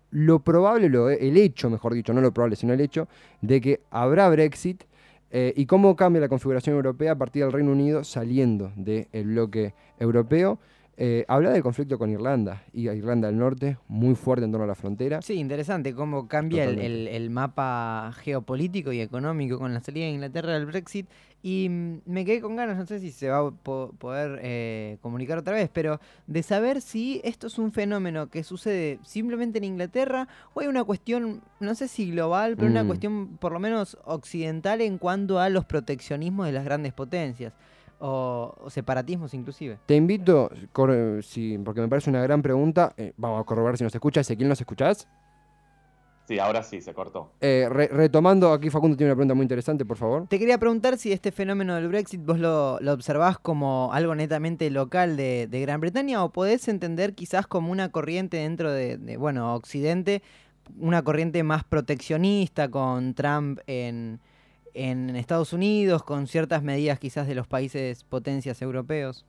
lo, 0.10 0.40
probable, 0.40 0.90
lo, 0.90 1.10
el 1.10 1.38
hecho, 1.38 1.70
mejor 1.70 1.94
dicho, 1.94 2.14
no 2.14 2.22
lo 2.22 2.34
probable, 2.34 2.56
sino 2.56 2.74
el 2.74 2.82
hecho 2.82 3.08
de 3.42 3.62
que 3.62 3.82
habrá 3.92 4.30
Brexit 4.30 4.84
eh, 5.36 5.52
y 5.56 5.66
cómo 5.66 5.96
cambia 5.96 6.22
la 6.22 6.30
configuración 6.30 6.76
europea 6.76 7.14
a 7.14 7.18
partir 7.18 7.44
del 7.44 7.52
Reino 7.52 7.72
Unido 7.72 8.04
saliendo 8.04 8.72
del 8.76 9.08
bloque 9.26 9.74
europeo. 10.00 10.60
Eh, 10.96 11.26
habla 11.28 11.50
del 11.50 11.64
conflicto 11.64 11.98
con 11.98 12.12
Irlanda 12.12 12.64
y 12.72 12.88
Irlanda 12.88 13.28
del 13.28 13.38
Norte, 13.38 13.78
muy 13.88 14.14
fuerte 14.14 14.46
en 14.46 14.52
torno 14.52 14.66
a 14.66 14.68
la 14.68 14.76
frontera. 14.76 15.24
Sí, 15.24 15.34
interesante 15.34 15.96
cómo 15.96 16.28
cambia 16.28 16.66
el, 16.66 17.30
mapa 17.32 18.14
geopolítico 18.18 18.92
y 18.92 19.02
económico 19.02 19.58
con 19.58 19.74
la 19.74 19.80
salida 19.80 20.06
de 20.06 20.12
Inglaterra 20.12 20.54
del 20.54 20.68
Brexit. 20.68 21.08
Y 21.42 21.68
mm, 21.68 22.02
me 22.06 22.26
quedé 22.26 22.42
con 22.42 22.56
ganas, 22.56 22.78
no 22.78 22.86
sé 22.86 23.00
si 23.00 23.12
se 23.12 23.28
va 23.28 23.40
a 23.40 23.52
poder 23.52 24.40
eh, 24.44 24.98
comunicar 25.02 25.40
otra 25.40 25.56
vez, 25.56 25.70
pero 25.74 26.00
de 26.28 26.44
saber 26.44 26.80
si 26.80 27.22
esto 27.24 27.48
es 27.48 27.58
un 27.58 27.72
fenómeno 27.72 28.30
que 28.30 28.44
sucede 28.44 29.00
simplemente 29.04 29.58
en 29.58 29.64
Inglaterra 29.64 30.28
o 30.54 30.62
hay 30.62 30.68
una 30.68 30.84
cuestión, 30.84 31.42
no 31.60 31.74
sé 31.74 31.88
si 31.88 32.12
global, 32.12 32.56
pero 32.56 32.70
una 32.70 32.84
mm. 32.84 32.88
cuestión 32.88 33.38
por 33.38 33.52
lo 33.52 33.60
menos 33.60 33.98
occidental 34.06 34.80
en 34.80 35.00
cuanto 35.00 35.40
a 35.40 35.50
los 35.50 35.66
proteccionismos 35.66 36.46
de 36.46 36.52
las 36.52 36.66
grandes 36.66 36.94
potencias 36.94 37.52
o, 38.00 38.56
separatismos 38.70 39.34
inclusive. 39.34 39.80
Te 39.86 39.96
invito, 39.96 40.50
porque 40.72 41.82
me 41.82 41.88
parece 41.88 42.10
una 42.10 42.22
gran 42.22 42.42
pregunta, 42.42 42.94
eh, 42.98 43.14
vamos 43.18 43.42
a 43.42 43.44
corroborar 43.44 43.78
si 43.78 43.84
nos 43.84 43.94
escucha. 43.94 44.22
Ezequiel, 44.22 44.50
¿nos 44.50 44.60
escuchás? 44.60 45.08
Sí, 46.26 46.40
ahora 46.40 46.64
sí, 46.64 46.80
se 46.80 46.94
cortó. 46.94 47.34
Eh, 47.42 47.68
retomando, 47.70 48.54
aquí 48.54 48.70
Facundo 48.70 48.96
tiene 48.96 49.12
una 49.12 49.18
pregunta 49.18 49.34
muy 49.34 49.44
interesante, 49.44 49.84
por 49.84 49.98
favor. 49.98 50.28
Te 50.28 50.40
quería 50.40 50.58
preguntar 50.58 50.98
si 50.98 51.12
este 51.12 51.34
fenómeno 51.34 51.76
del 51.76 51.90
Brexit 51.90 52.24
vos 52.24 52.40
lo, 52.40 52.76
observás 52.76 53.38
como 53.40 53.92
algo 53.92 54.16
netamente 54.16 54.70
local 54.70 55.18
de, 55.18 55.48
Gran 55.52 55.82
Bretaña 55.82 56.24
o 56.24 56.32
podés 56.32 56.68
entender 56.70 57.14
quizás 57.14 57.46
como 57.46 57.72
una 57.72 57.90
corriente 57.90 58.38
dentro 58.38 58.72
de, 58.72 59.18
bueno, 59.18 59.54
Occidente, 59.54 60.24
una 60.80 61.04
corriente 61.04 61.44
más 61.44 61.66
proteccionista 61.66 62.72
con 62.72 63.16
Trump 63.16 63.60
en, 63.68 64.22
en 64.74 65.16
Estados 65.16 65.54
Unidos, 65.54 66.04
con 66.04 66.28
ciertas 66.28 66.64
medidas 66.64 67.00
quizás 67.00 67.28
de 67.28 67.36
los 67.36 67.48
países 67.48 68.04
potencias 68.04 68.62
europeos. 68.62 69.26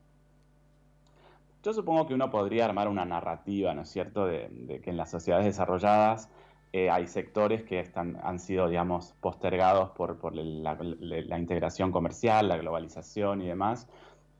Yo 1.63 1.73
supongo 1.73 2.07
que 2.07 2.15
uno 2.15 2.31
podría 2.31 2.67
armar 2.67 2.89
una 2.89 3.05
narrativa, 3.05 3.73
¿no 3.75 3.83
es 3.83 3.89
cierto?, 3.89 4.27
de 4.27 4.81
que 4.83 4.91
en 4.91 4.97
las 4.97 5.11
sociedades 5.11 5.47
desarrolladas 5.47 6.29
eh, 6.77 6.91
hay 6.91 7.07
sectores 7.07 7.63
que 7.63 7.79
están, 7.79 8.19
han 8.25 8.41
sido, 8.41 8.69
digamos, 8.69 9.15
postergados 9.21 9.91
por, 9.91 10.35
la, 10.35 11.39
integración 11.39 11.93
comercial, 11.93 12.49
la 12.49 12.57
globalización 12.57 13.43
y 13.43 13.47
demás. 13.47 13.89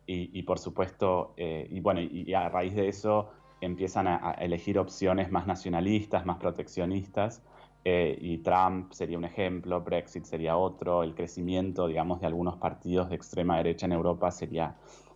Y, 0.05 0.43
por 0.43 0.59
supuesto, 0.59 1.33
eh, 1.37 1.69
y 1.71 1.79
bueno, 1.79 2.01
y, 2.01 2.35
a 2.35 2.49
raíz 2.49 2.75
de 2.75 2.89
eso 2.89 3.31
empiezan 3.61 4.09
a, 4.09 4.33
elegir 4.33 4.81
opciones 4.81 5.31
más 5.31 5.47
nacionalistas, 5.47 6.27
más 6.27 6.39
proteccionistas. 6.39 7.41
Eh, 7.85 8.17
y 8.19 8.39
Trump 8.39 8.93
sería 8.93 9.19
un 9.19 9.25
ejemplo, 9.25 9.83
Brexit 9.83 10.25
sería 10.25 10.57
otro, 10.57 11.03
el 11.03 11.15
crecimiento, 11.15 11.87
digamos, 11.87 12.21
de 12.21 12.27
algunos 12.27 12.57
partidos 12.57 13.11
de 13.11 13.17
extrema 13.17 13.59
derecha 13.59 13.85
en 13.85 13.93
Europa 13.93 14.31
sería 14.31 14.75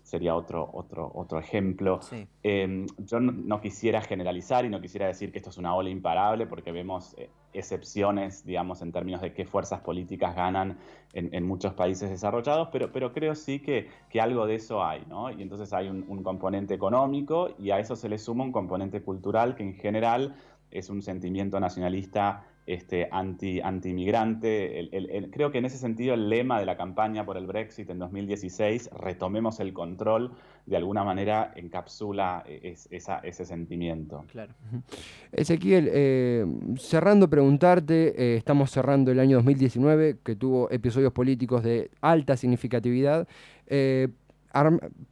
sería 0.09 0.35
otro, 0.35 0.71
otro, 0.73 1.11
otro 1.15 1.39
ejemplo. 1.39 2.01
Em, 2.43 2.87
yo 2.97 3.21
no, 3.21 3.61
quisiera 3.61 4.01
generalizar 4.01 4.65
y 4.65 4.71
no 4.71 4.81
quisiera 4.81 5.07
decir 5.07 5.31
que 5.31 5.37
esto 5.37 5.51
es 5.51 5.59
una 5.59 5.75
ola 5.75 5.91
imparable 5.91 6.47
porque 6.47 6.73
vemos 6.73 7.15
eh, 7.19 7.29
excepciones, 7.53 8.43
digamos, 8.47 8.81
en 8.81 8.91
términos 8.91 9.21
de 9.21 9.35
qué 9.35 9.45
fuerzas 9.45 9.81
políticas 9.81 10.35
ganan 10.35 10.79
en, 11.13 11.45
muchos 11.47 11.75
países 11.75 12.09
desarrollados, 12.09 12.69
pero, 12.73 12.91
pero 12.91 13.13
creo 13.13 13.35
sí 13.35 13.59
que, 13.59 13.89
que, 14.09 14.21
algo 14.21 14.47
de 14.47 14.55
eso 14.55 14.83
hay, 14.83 15.05
¿no? 15.09 15.31
Y 15.31 15.43
entonces 15.43 15.73
hay 15.75 15.89
un, 15.89 16.05
un 16.09 16.23
componente 16.23 16.73
económico 16.73 17.51
y 17.59 17.71
a 17.71 17.79
eso 17.79 17.95
se 17.95 18.09
le 18.09 18.19
suma 18.19 18.45
un 18.45 18.53
componente 18.53 19.03
cultural 19.03 19.57
que 19.57 19.63
en 19.63 19.75
general 19.75 20.37
es 20.71 20.89
un 20.89 21.03
sentimiento 21.03 21.61
nacionalista 21.61 22.45
este, 22.69 23.09
anti, 23.11 23.61
anti-inmigrante. 23.63 24.91
creo 25.33 25.51
que 25.51 25.57
en 25.57 25.65
ese 25.65 25.79
sentido 25.79 26.13
el 26.13 26.29
lema 26.29 26.61
de 26.61 26.67
la 26.67 26.77
campaña 26.77 27.25
por 27.25 27.39
el 27.39 27.47
Brexit 27.47 27.89
en 27.89 27.99
2016, 27.99 28.91
retomemos 28.93 29.59
el 29.59 29.73
control, 29.73 30.33
de 30.67 30.77
alguna 30.77 31.03
manera 31.03 31.51
encapsula 31.57 32.45
e, 32.47 32.77
ese 32.91 33.45
sentimiento. 33.47 34.27
Claro. 34.31 34.53
Ezequiel, 35.33 35.89
eh, 35.91 36.45
cerrando 36.77 37.31
preguntarte, 37.31 38.15
eh, 38.17 38.37
estamos 38.37 38.71
cerrando 38.71 39.11
el 39.11 39.19
año 39.19 39.37
2019, 39.37 40.19
que 40.23 40.37
tuvo 40.37 40.71
episodios 40.71 41.13
políticos 41.13 41.63
de 41.63 41.91
alta 42.03 42.37
significatividad. 42.37 43.27
Eh, 43.67 44.09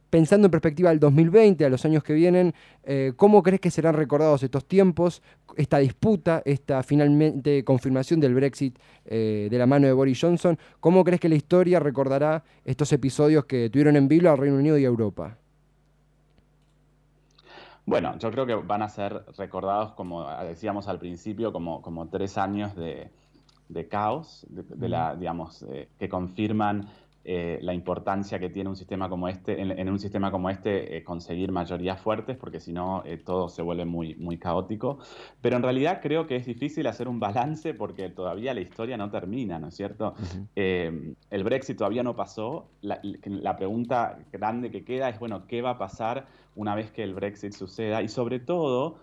pensando 0.09 0.47
en 0.47 0.51
perspectiva 0.51 0.89
del 0.89 0.99
2020, 0.99 1.65
a 1.65 1.69
los 1.69 1.83
años 1.85 2.03
que 2.03 2.13
vienen, 2.13 2.53
eh, 2.83 3.13
¿cómo 3.15 3.43
crees 3.43 3.59
que 3.59 3.71
serán 3.71 3.95
recordados 3.95 4.43
estos 4.43 4.65
tiempos, 4.65 5.21
esta 5.55 5.79
disputa, 5.79 6.41
esta 6.45 6.83
finalmente 6.83 7.63
confirmación 7.63 8.19
del 8.19 8.33
Brexit 8.33 8.77
eh, 9.05 9.47
de 9.49 9.57
la 9.57 9.65
mano 9.65 9.87
de 9.87 9.93
Boris 9.93 10.19
Johnson? 10.19 10.57
¿Cómo 10.79 11.03
crees 11.03 11.19
que 11.19 11.29
la 11.29 11.35
historia 11.35 11.79
recordará 11.79 12.43
estos 12.65 12.91
episodios 12.93 13.45
que 13.45 13.69
tuvieron 13.69 13.95
en 13.95 14.07
vilo 14.07 14.31
al 14.31 14.37
Reino 14.37 14.57
Unido 14.57 14.77
y 14.77 14.85
a 14.85 14.87
Europa? 14.87 15.37
Bueno, 17.85 18.17
yo 18.17 18.29
creo 18.31 18.45
que 18.45 18.53
van 18.53 18.81
a 18.81 18.89
ser 18.89 19.23
recordados, 19.37 19.93
como 19.93 20.29
decíamos 20.43 20.89
al 20.89 20.99
principio, 20.99 21.53
como, 21.53 21.81
como 21.81 22.09
tres 22.09 22.37
años 22.37 22.75
de, 22.75 23.09
caos, 23.87 24.45
de, 24.49 24.89
la, 24.89 25.15
digamos, 25.15 25.63
eh, 25.69 25.87
que 25.97 26.09
confirman 26.09 26.89
eh, 27.29 27.59
la 27.61 27.73
importancia 27.73 28.39
que 28.39 28.49
tiene 28.49 28.69
un 28.69 28.77
sistema 28.77 29.09
como 29.09 29.27
este, 29.27 29.59
en, 29.59 29.89
un 29.89 29.99
sistema 29.99 30.31
como 30.31 30.49
este, 30.49 30.95
eh, 30.95 31.03
conseguir 31.03 31.51
mayorías 31.51 31.99
fuertes, 31.99 32.37
porque 32.37 32.61
si 32.61 32.71
no, 32.71 33.03
eh, 33.05 33.17
todo 33.17 33.49
se 33.49 33.61
vuelve 33.61 33.83
muy, 33.83 34.15
muy 34.15 34.37
caótico. 34.37 34.99
Pero 35.41 35.57
en 35.57 35.63
realidad 35.63 35.99
creo 36.01 36.25
que 36.25 36.37
es 36.37 36.45
difícil 36.45 36.87
hacer 36.87 37.09
un 37.09 37.19
balance 37.19 37.73
porque 37.73 38.09
todavía 38.09 38.53
la 38.53 38.61
historia 38.61 38.95
no 38.95 39.09
termina, 39.09 39.59
¿no 39.59 39.67
es 39.67 39.75
cierto? 39.75 40.13
el 40.55 41.43
Brexit 41.43 41.77
todavía 41.77 42.01
no 42.01 42.15
pasó. 42.15 42.69
La, 42.79 43.01
la 43.03 43.57
pregunta 43.57 44.19
grande 44.31 44.71
que 44.71 44.85
queda 44.85 45.09
es, 45.09 45.19
bueno, 45.19 45.47
¿qué 45.47 45.61
va 45.61 45.71
a 45.71 45.77
pasar 45.77 46.27
una 46.55 46.75
vez 46.75 46.91
que 46.91 47.03
el 47.03 47.13
Brexit 47.13 47.51
suceda? 47.51 48.01
Y 48.03 48.07
sobre 48.07 48.39
todo, 48.39 48.95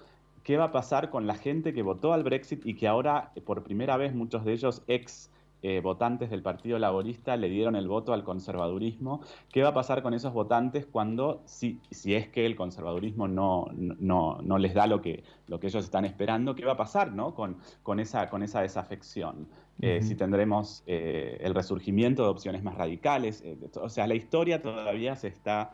¿qué 0.45 0.57
va 0.57 0.65
a 0.65 0.73
pasar 0.73 1.11
con 1.11 1.27
la 1.27 1.35
gente 1.35 1.75
que 1.75 1.83
votó 1.83 2.15
al 2.15 2.23
Brexit 2.23 2.65
y 2.65 2.75
que 2.75 2.89
ahora, 2.89 3.33
por 3.45 3.63
primera 3.65 3.99
vez, 3.99 4.15
muchos 4.15 4.47
de 4.47 4.55
ellos 4.55 4.83
ex 4.87 5.31
eh, 5.67 5.81
votantes 5.81 6.29
del 6.29 6.43
Partido 6.43 6.79
Laborista 6.79 7.39
le 7.39 7.49
dieron 7.49 7.75
el 7.75 7.89
voto 7.89 8.13
al 8.13 8.23
conservadurismo. 8.23 9.23
¿Qué 9.51 9.63
va 9.63 9.71
a 9.71 9.73
pasar 9.73 10.03
con 10.03 10.13
esos 10.13 10.35
votantes 10.35 10.85
cuando, 10.85 11.41
si, 11.47 11.81
si 11.91 12.15
es 12.15 12.29
que 12.29 12.45
el 12.45 12.55
conservadurismo 12.55 13.29
no, 13.29 13.69
no, 13.73 14.43
no, 14.43 14.59
les 14.59 14.75
da 14.75 14.87
lo 14.87 15.01
que, 15.01 15.25
lo 15.47 15.59
que 15.59 15.69
ellos 15.69 15.83
están 15.83 16.05
esperando, 16.05 16.55
qué 16.55 16.67
va 16.67 16.73
a 16.73 16.77
pasar 16.77 17.13
¿no? 17.13 17.35
con, 17.35 17.57
con, 17.83 17.99
esa, 17.99 18.29
con 18.29 18.43
esa 18.43 18.61
desafección? 18.61 19.49
Eh, 19.81 20.03
si 20.03 20.15
tendremos 20.17 20.83
eh, 20.87 21.39
el 21.41 21.55
resurgimiento 21.55 22.25
de 22.25 22.29
opciones 22.29 22.63
más 22.63 22.75
radicales. 22.75 23.43
o 23.81 23.89
sea, 23.89 24.07
la 24.07 24.17
historia 24.17 24.61
todavía 24.61 25.17
se 25.17 25.29
está, 25.29 25.73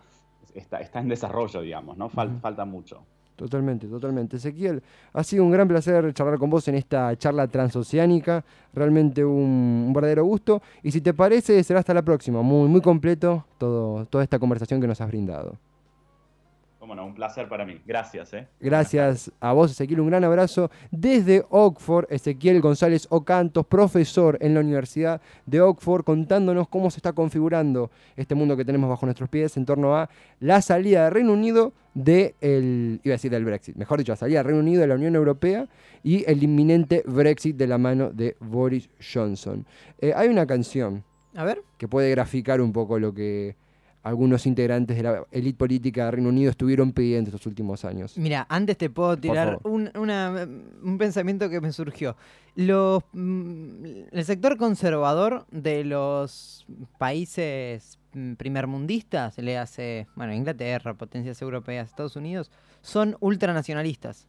está, 0.55 0.79
está 0.79 1.01
en 1.01 1.09
desarrollo, 1.09 1.63
digamos, 1.63 1.97
¿no? 1.97 2.09
Falta 2.09 2.65
mucho. 2.65 3.05
Totalmente, 3.41 3.87
totalmente. 3.87 4.37
Ezequiel, 4.37 4.83
ha 5.15 5.25
sido 5.25 5.45
un 5.45 5.51
gran 5.51 5.67
placer 5.67 6.13
charlar 6.13 6.39
con 6.39 6.51
vos 6.51 6.69
en 6.69 6.75
esta 6.75 7.17
charla 7.17 7.49
transoceánica. 7.49 8.45
Realmente 8.75 9.25
un, 9.25 9.91
verdadero 9.95 10.27
gusto. 10.27 10.61
Y 10.83 10.91
si 10.91 11.01
te 11.01 11.15
parece, 11.15 11.65
será 11.65 11.81
hasta 11.81 11.95
la 11.95 12.03
próxima. 12.03 12.43
Muy, 12.43 12.69
muy 12.69 12.83
completo 12.83 13.47
todo, 13.57 14.05
toda 14.05 14.25
esta 14.25 14.39
conversación 14.39 14.79
que 14.79 14.87
nos 14.87 15.01
has 15.01 15.09
brindado. 15.09 15.57
Bueno, 16.87 17.05
un 17.05 17.15
placer 17.15 17.49
para 17.49 17.65
mí. 17.67 17.81
Gracias. 17.87 18.33
¿eh? 18.33 18.49
Gracias 18.59 19.31
a 19.39 19.53
vos, 19.53 19.71
Ezequiel. 19.71 20.01
Un 20.01 20.09
gran 20.09 20.25
abrazo 20.25 20.71
desde 20.91 21.45
Oxford. 21.51 22.07
Ezequiel 22.11 22.61
González 22.61 23.07
Ocantos, 23.11 23.67
profesor 23.67 24.39
en 24.41 24.55
la 24.55 24.61
Universidad 24.61 25.21
de 25.45 25.61
Oxford, 25.61 26.05
contándonos 26.05 26.69
cómo 26.69 26.91
se 26.91 26.99
está 26.99 27.13
configurando 27.13 27.91
este 28.17 28.35
mundo 28.35 28.57
que 28.57 28.65
tenemos 28.65 28.89
bajo 28.89 29.07
nuestros 29.07 29.29
pies 29.29 29.57
en 29.57 29.67
torno 29.67 29.95
a 29.95 30.09
la 30.41 30.63
salida 30.63 31.05
del 31.05 31.13
Reino 31.13 31.33
Unido 31.35 31.75
de 31.95 32.35
el, 32.41 33.01
iba 33.05 33.13
a 33.13 33.17
decir 33.17 33.31
del 33.31 33.45
Brexit, 33.45 33.77
mejor 33.77 33.99
dicho, 33.99 34.13
la 34.13 34.17
salida 34.17 34.39
del 34.39 34.47
Reino 34.47 34.61
Unido 34.61 34.81
de 34.81 34.87
la 34.87 34.95
Unión 34.95 35.15
Europea 35.17 35.69
y 36.03 36.25
el 36.31 36.43
inminente 36.43 37.03
Brexit 37.07 37.57
de 37.57 37.67
la 37.67 37.79
mano 37.79 38.11
de 38.11 38.37
Boris 38.41 38.89
Johnson. 39.13 39.67
Eh, 39.99 40.13
hay 40.17 40.29
una 40.29 40.47
canción 40.47 41.05
a 41.35 41.45
ver. 41.45 41.63
que 41.77 41.89
puede 41.89 42.11
graficar 42.11 42.61
un 42.61 42.73
poco 42.73 42.99
lo 42.99 43.13
que 43.13 43.57
algunos 44.03 44.47
integrantes 44.47 44.97
de 44.97 45.03
la 45.03 45.27
élite 45.31 45.59
política 45.59 46.07
de 46.07 46.11
Reino 46.13 46.31
Unido 46.31 46.51
estuvieron 46.51 46.93
pidiendo 46.93 47.29
estos 47.29 47.47
últimos 47.47 47.85
años. 47.85 48.17
Mira, 48.17 48.47
antes 48.49 48.79
te 48.79 48.89
puedo 48.89 49.17
tirar 49.17 49.59
un, 49.65 49.91
un, 49.95 50.99
pensamiento 50.99 51.51
que 51.51 51.61
me 51.61 51.73
surgió. 51.73 52.17
Los, 52.55 53.03
mm, 53.13 53.85
el 54.13 54.25
sector 54.25 54.57
conservador 54.57 55.47
de 55.51 55.85
los 55.85 56.67
países 56.99 57.99
mm, 58.15 58.35
primermundistas, 58.35 59.37
le 59.39 59.59
hace, 59.59 60.07
bueno, 60.17 60.33
Inglaterra, 60.33 60.95
potencias 60.95 61.41
europeas, 61.43 61.89
Estados 61.89 62.17
Unidos, 62.17 62.51
son 62.81 63.17
ultranacionalistas. 63.21 64.27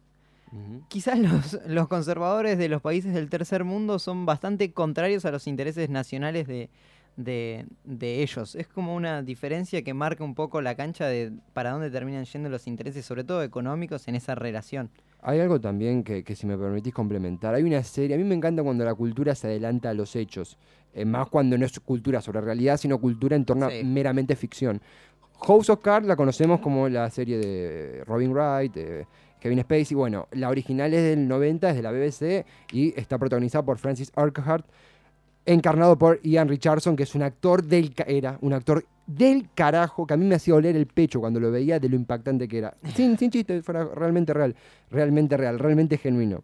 Quizás 0.88 1.18
los, 1.18 1.58
los, 1.66 1.88
conservadores 1.88 2.58
de 2.58 2.68
los 2.68 2.82
países 2.82 3.14
del 3.14 3.30
tercer 3.30 3.64
mundo 3.64 3.98
son 3.98 4.26
bastante 4.26 4.70
contrarios 4.74 5.24
a 5.24 5.30
los 5.30 5.46
intereses 5.46 5.88
nacionales 5.88 6.46
de, 6.46 6.68
de, 7.16 7.66
ellos. 8.00 8.54
Es 8.54 8.68
como 8.68 8.94
una 8.94 9.22
diferencia 9.22 9.82
que 9.82 9.94
marca 9.94 10.24
un 10.24 10.34
poco 10.34 10.60
la 10.60 10.74
cancha 10.74 11.06
de 11.06 11.32
para 11.52 11.70
dónde 11.70 11.90
terminan 11.90 12.24
yendo 12.24 12.48
los 12.48 12.66
intereses, 12.66 13.04
sobre 13.04 13.24
todo 13.24 13.42
económicos, 13.42 14.08
en 14.08 14.14
esa 14.14 14.34
relación. 14.34 14.90
Hay 15.20 15.40
algo 15.40 15.60
también 15.60 16.02
que, 16.02 16.24
si 16.34 16.46
me 16.46 16.58
permitís 16.58 16.92
complementar. 16.92 17.54
Hay 17.54 17.62
una 17.62 17.82
serie, 17.82 18.16
a 18.16 18.18
mí 18.18 18.24
me 18.24 18.34
encanta 18.34 18.62
cuando 18.62 18.84
la 18.84 18.94
cultura 18.94 19.34
se 19.34 19.46
adelanta 19.46 19.90
a 19.90 19.94
los 19.94 20.16
hechos, 20.16 20.58
eh, 20.94 21.04
más 21.04 21.28
cuando 21.28 21.56
no 21.56 21.64
es 21.64 21.78
cultura 21.80 22.20
sobre 22.20 22.40
realidad, 22.40 22.76
sino 22.76 22.98
cultura 22.98 23.36
en 23.36 23.44
torno 23.44 23.66
a 23.66 23.70
meramente 23.84 24.34
ficción. 24.34 24.80
House 25.46 25.70
of 25.70 25.80
Cards 25.80 26.06
la 26.06 26.16
conocemos 26.16 26.60
como 26.60 26.88
la 26.88 27.10
serie 27.10 27.38
de 27.38 28.04
Robin 28.04 28.32
Wright, 28.32 28.76
Kevin 29.40 29.60
Spacey. 29.60 29.96
Bueno, 29.96 30.28
la 30.32 30.48
original 30.48 30.94
es 30.94 31.02
del 31.02 31.26
90, 31.26 31.70
es 31.70 31.76
de 31.76 31.82
la 31.82 31.90
BBC 31.90 32.46
y 32.72 32.98
está 32.98 33.18
protagonizada 33.18 33.64
por 33.64 33.78
Francis 33.78 34.12
Urquhart 34.16 34.64
encarnado 35.44 35.98
por 35.98 36.20
Ian 36.22 36.48
Richardson, 36.48 36.96
que 36.96 37.02
es 37.02 37.14
un 37.14 37.22
actor 37.22 37.62
del 37.62 37.94
era 38.06 38.38
un 38.40 38.52
actor 38.52 38.84
del 39.06 39.48
carajo 39.54 40.06
que 40.06 40.14
a 40.14 40.16
mí 40.16 40.24
me 40.24 40.36
hacía 40.36 40.54
oler 40.54 40.76
el 40.76 40.86
pecho 40.86 41.20
cuando 41.20 41.40
lo 41.40 41.50
veía 41.50 41.80
de 41.80 41.88
lo 41.88 41.96
impactante 41.96 42.46
que 42.48 42.58
era. 42.58 42.74
Sin, 42.94 43.18
sin 43.18 43.30
chiste, 43.30 43.62
fuera 43.62 43.84
realmente 43.84 44.32
real, 44.32 44.54
realmente 44.90 45.36
real, 45.36 45.58
realmente 45.58 45.98
genuino. 45.98 46.42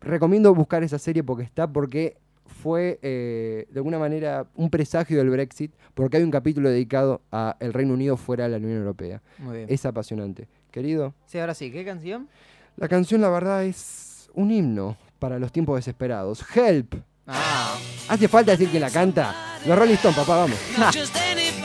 Recomiendo 0.00 0.54
buscar 0.54 0.82
esa 0.84 0.98
serie 0.98 1.24
porque 1.24 1.42
está, 1.42 1.70
porque 1.70 2.16
fue 2.46 2.98
eh, 3.02 3.66
de 3.70 3.78
alguna 3.78 3.98
manera 3.98 4.46
un 4.54 4.70
presagio 4.70 5.18
del 5.18 5.30
Brexit, 5.30 5.72
porque 5.94 6.18
hay 6.18 6.22
un 6.22 6.30
capítulo 6.30 6.70
dedicado 6.70 7.22
a 7.32 7.56
el 7.60 7.72
Reino 7.72 7.94
Unido 7.94 8.16
fuera 8.16 8.44
de 8.44 8.50
la 8.50 8.56
Unión 8.58 8.78
Europea. 8.78 9.22
Es 9.68 9.84
apasionante. 9.86 10.46
Querido. 10.70 11.14
Sí, 11.26 11.38
ahora 11.38 11.54
sí, 11.54 11.70
¿qué 11.70 11.84
canción? 11.84 12.28
La 12.76 12.88
canción, 12.88 13.20
la 13.20 13.30
verdad, 13.30 13.64
es 13.64 14.28
un 14.34 14.50
himno 14.50 14.96
para 15.18 15.38
los 15.38 15.52
tiempos 15.52 15.76
desesperados. 15.76 16.44
Help. 16.54 16.94
Ah. 17.26 17.76
¿Hace 18.08 18.28
falta 18.28 18.52
decir 18.52 18.68
que 18.70 18.80
la 18.80 18.90
canta? 18.90 19.34
Los 19.66 19.78
Rolling 19.78 19.96
papá, 19.96 20.36
vamos. 20.36 20.58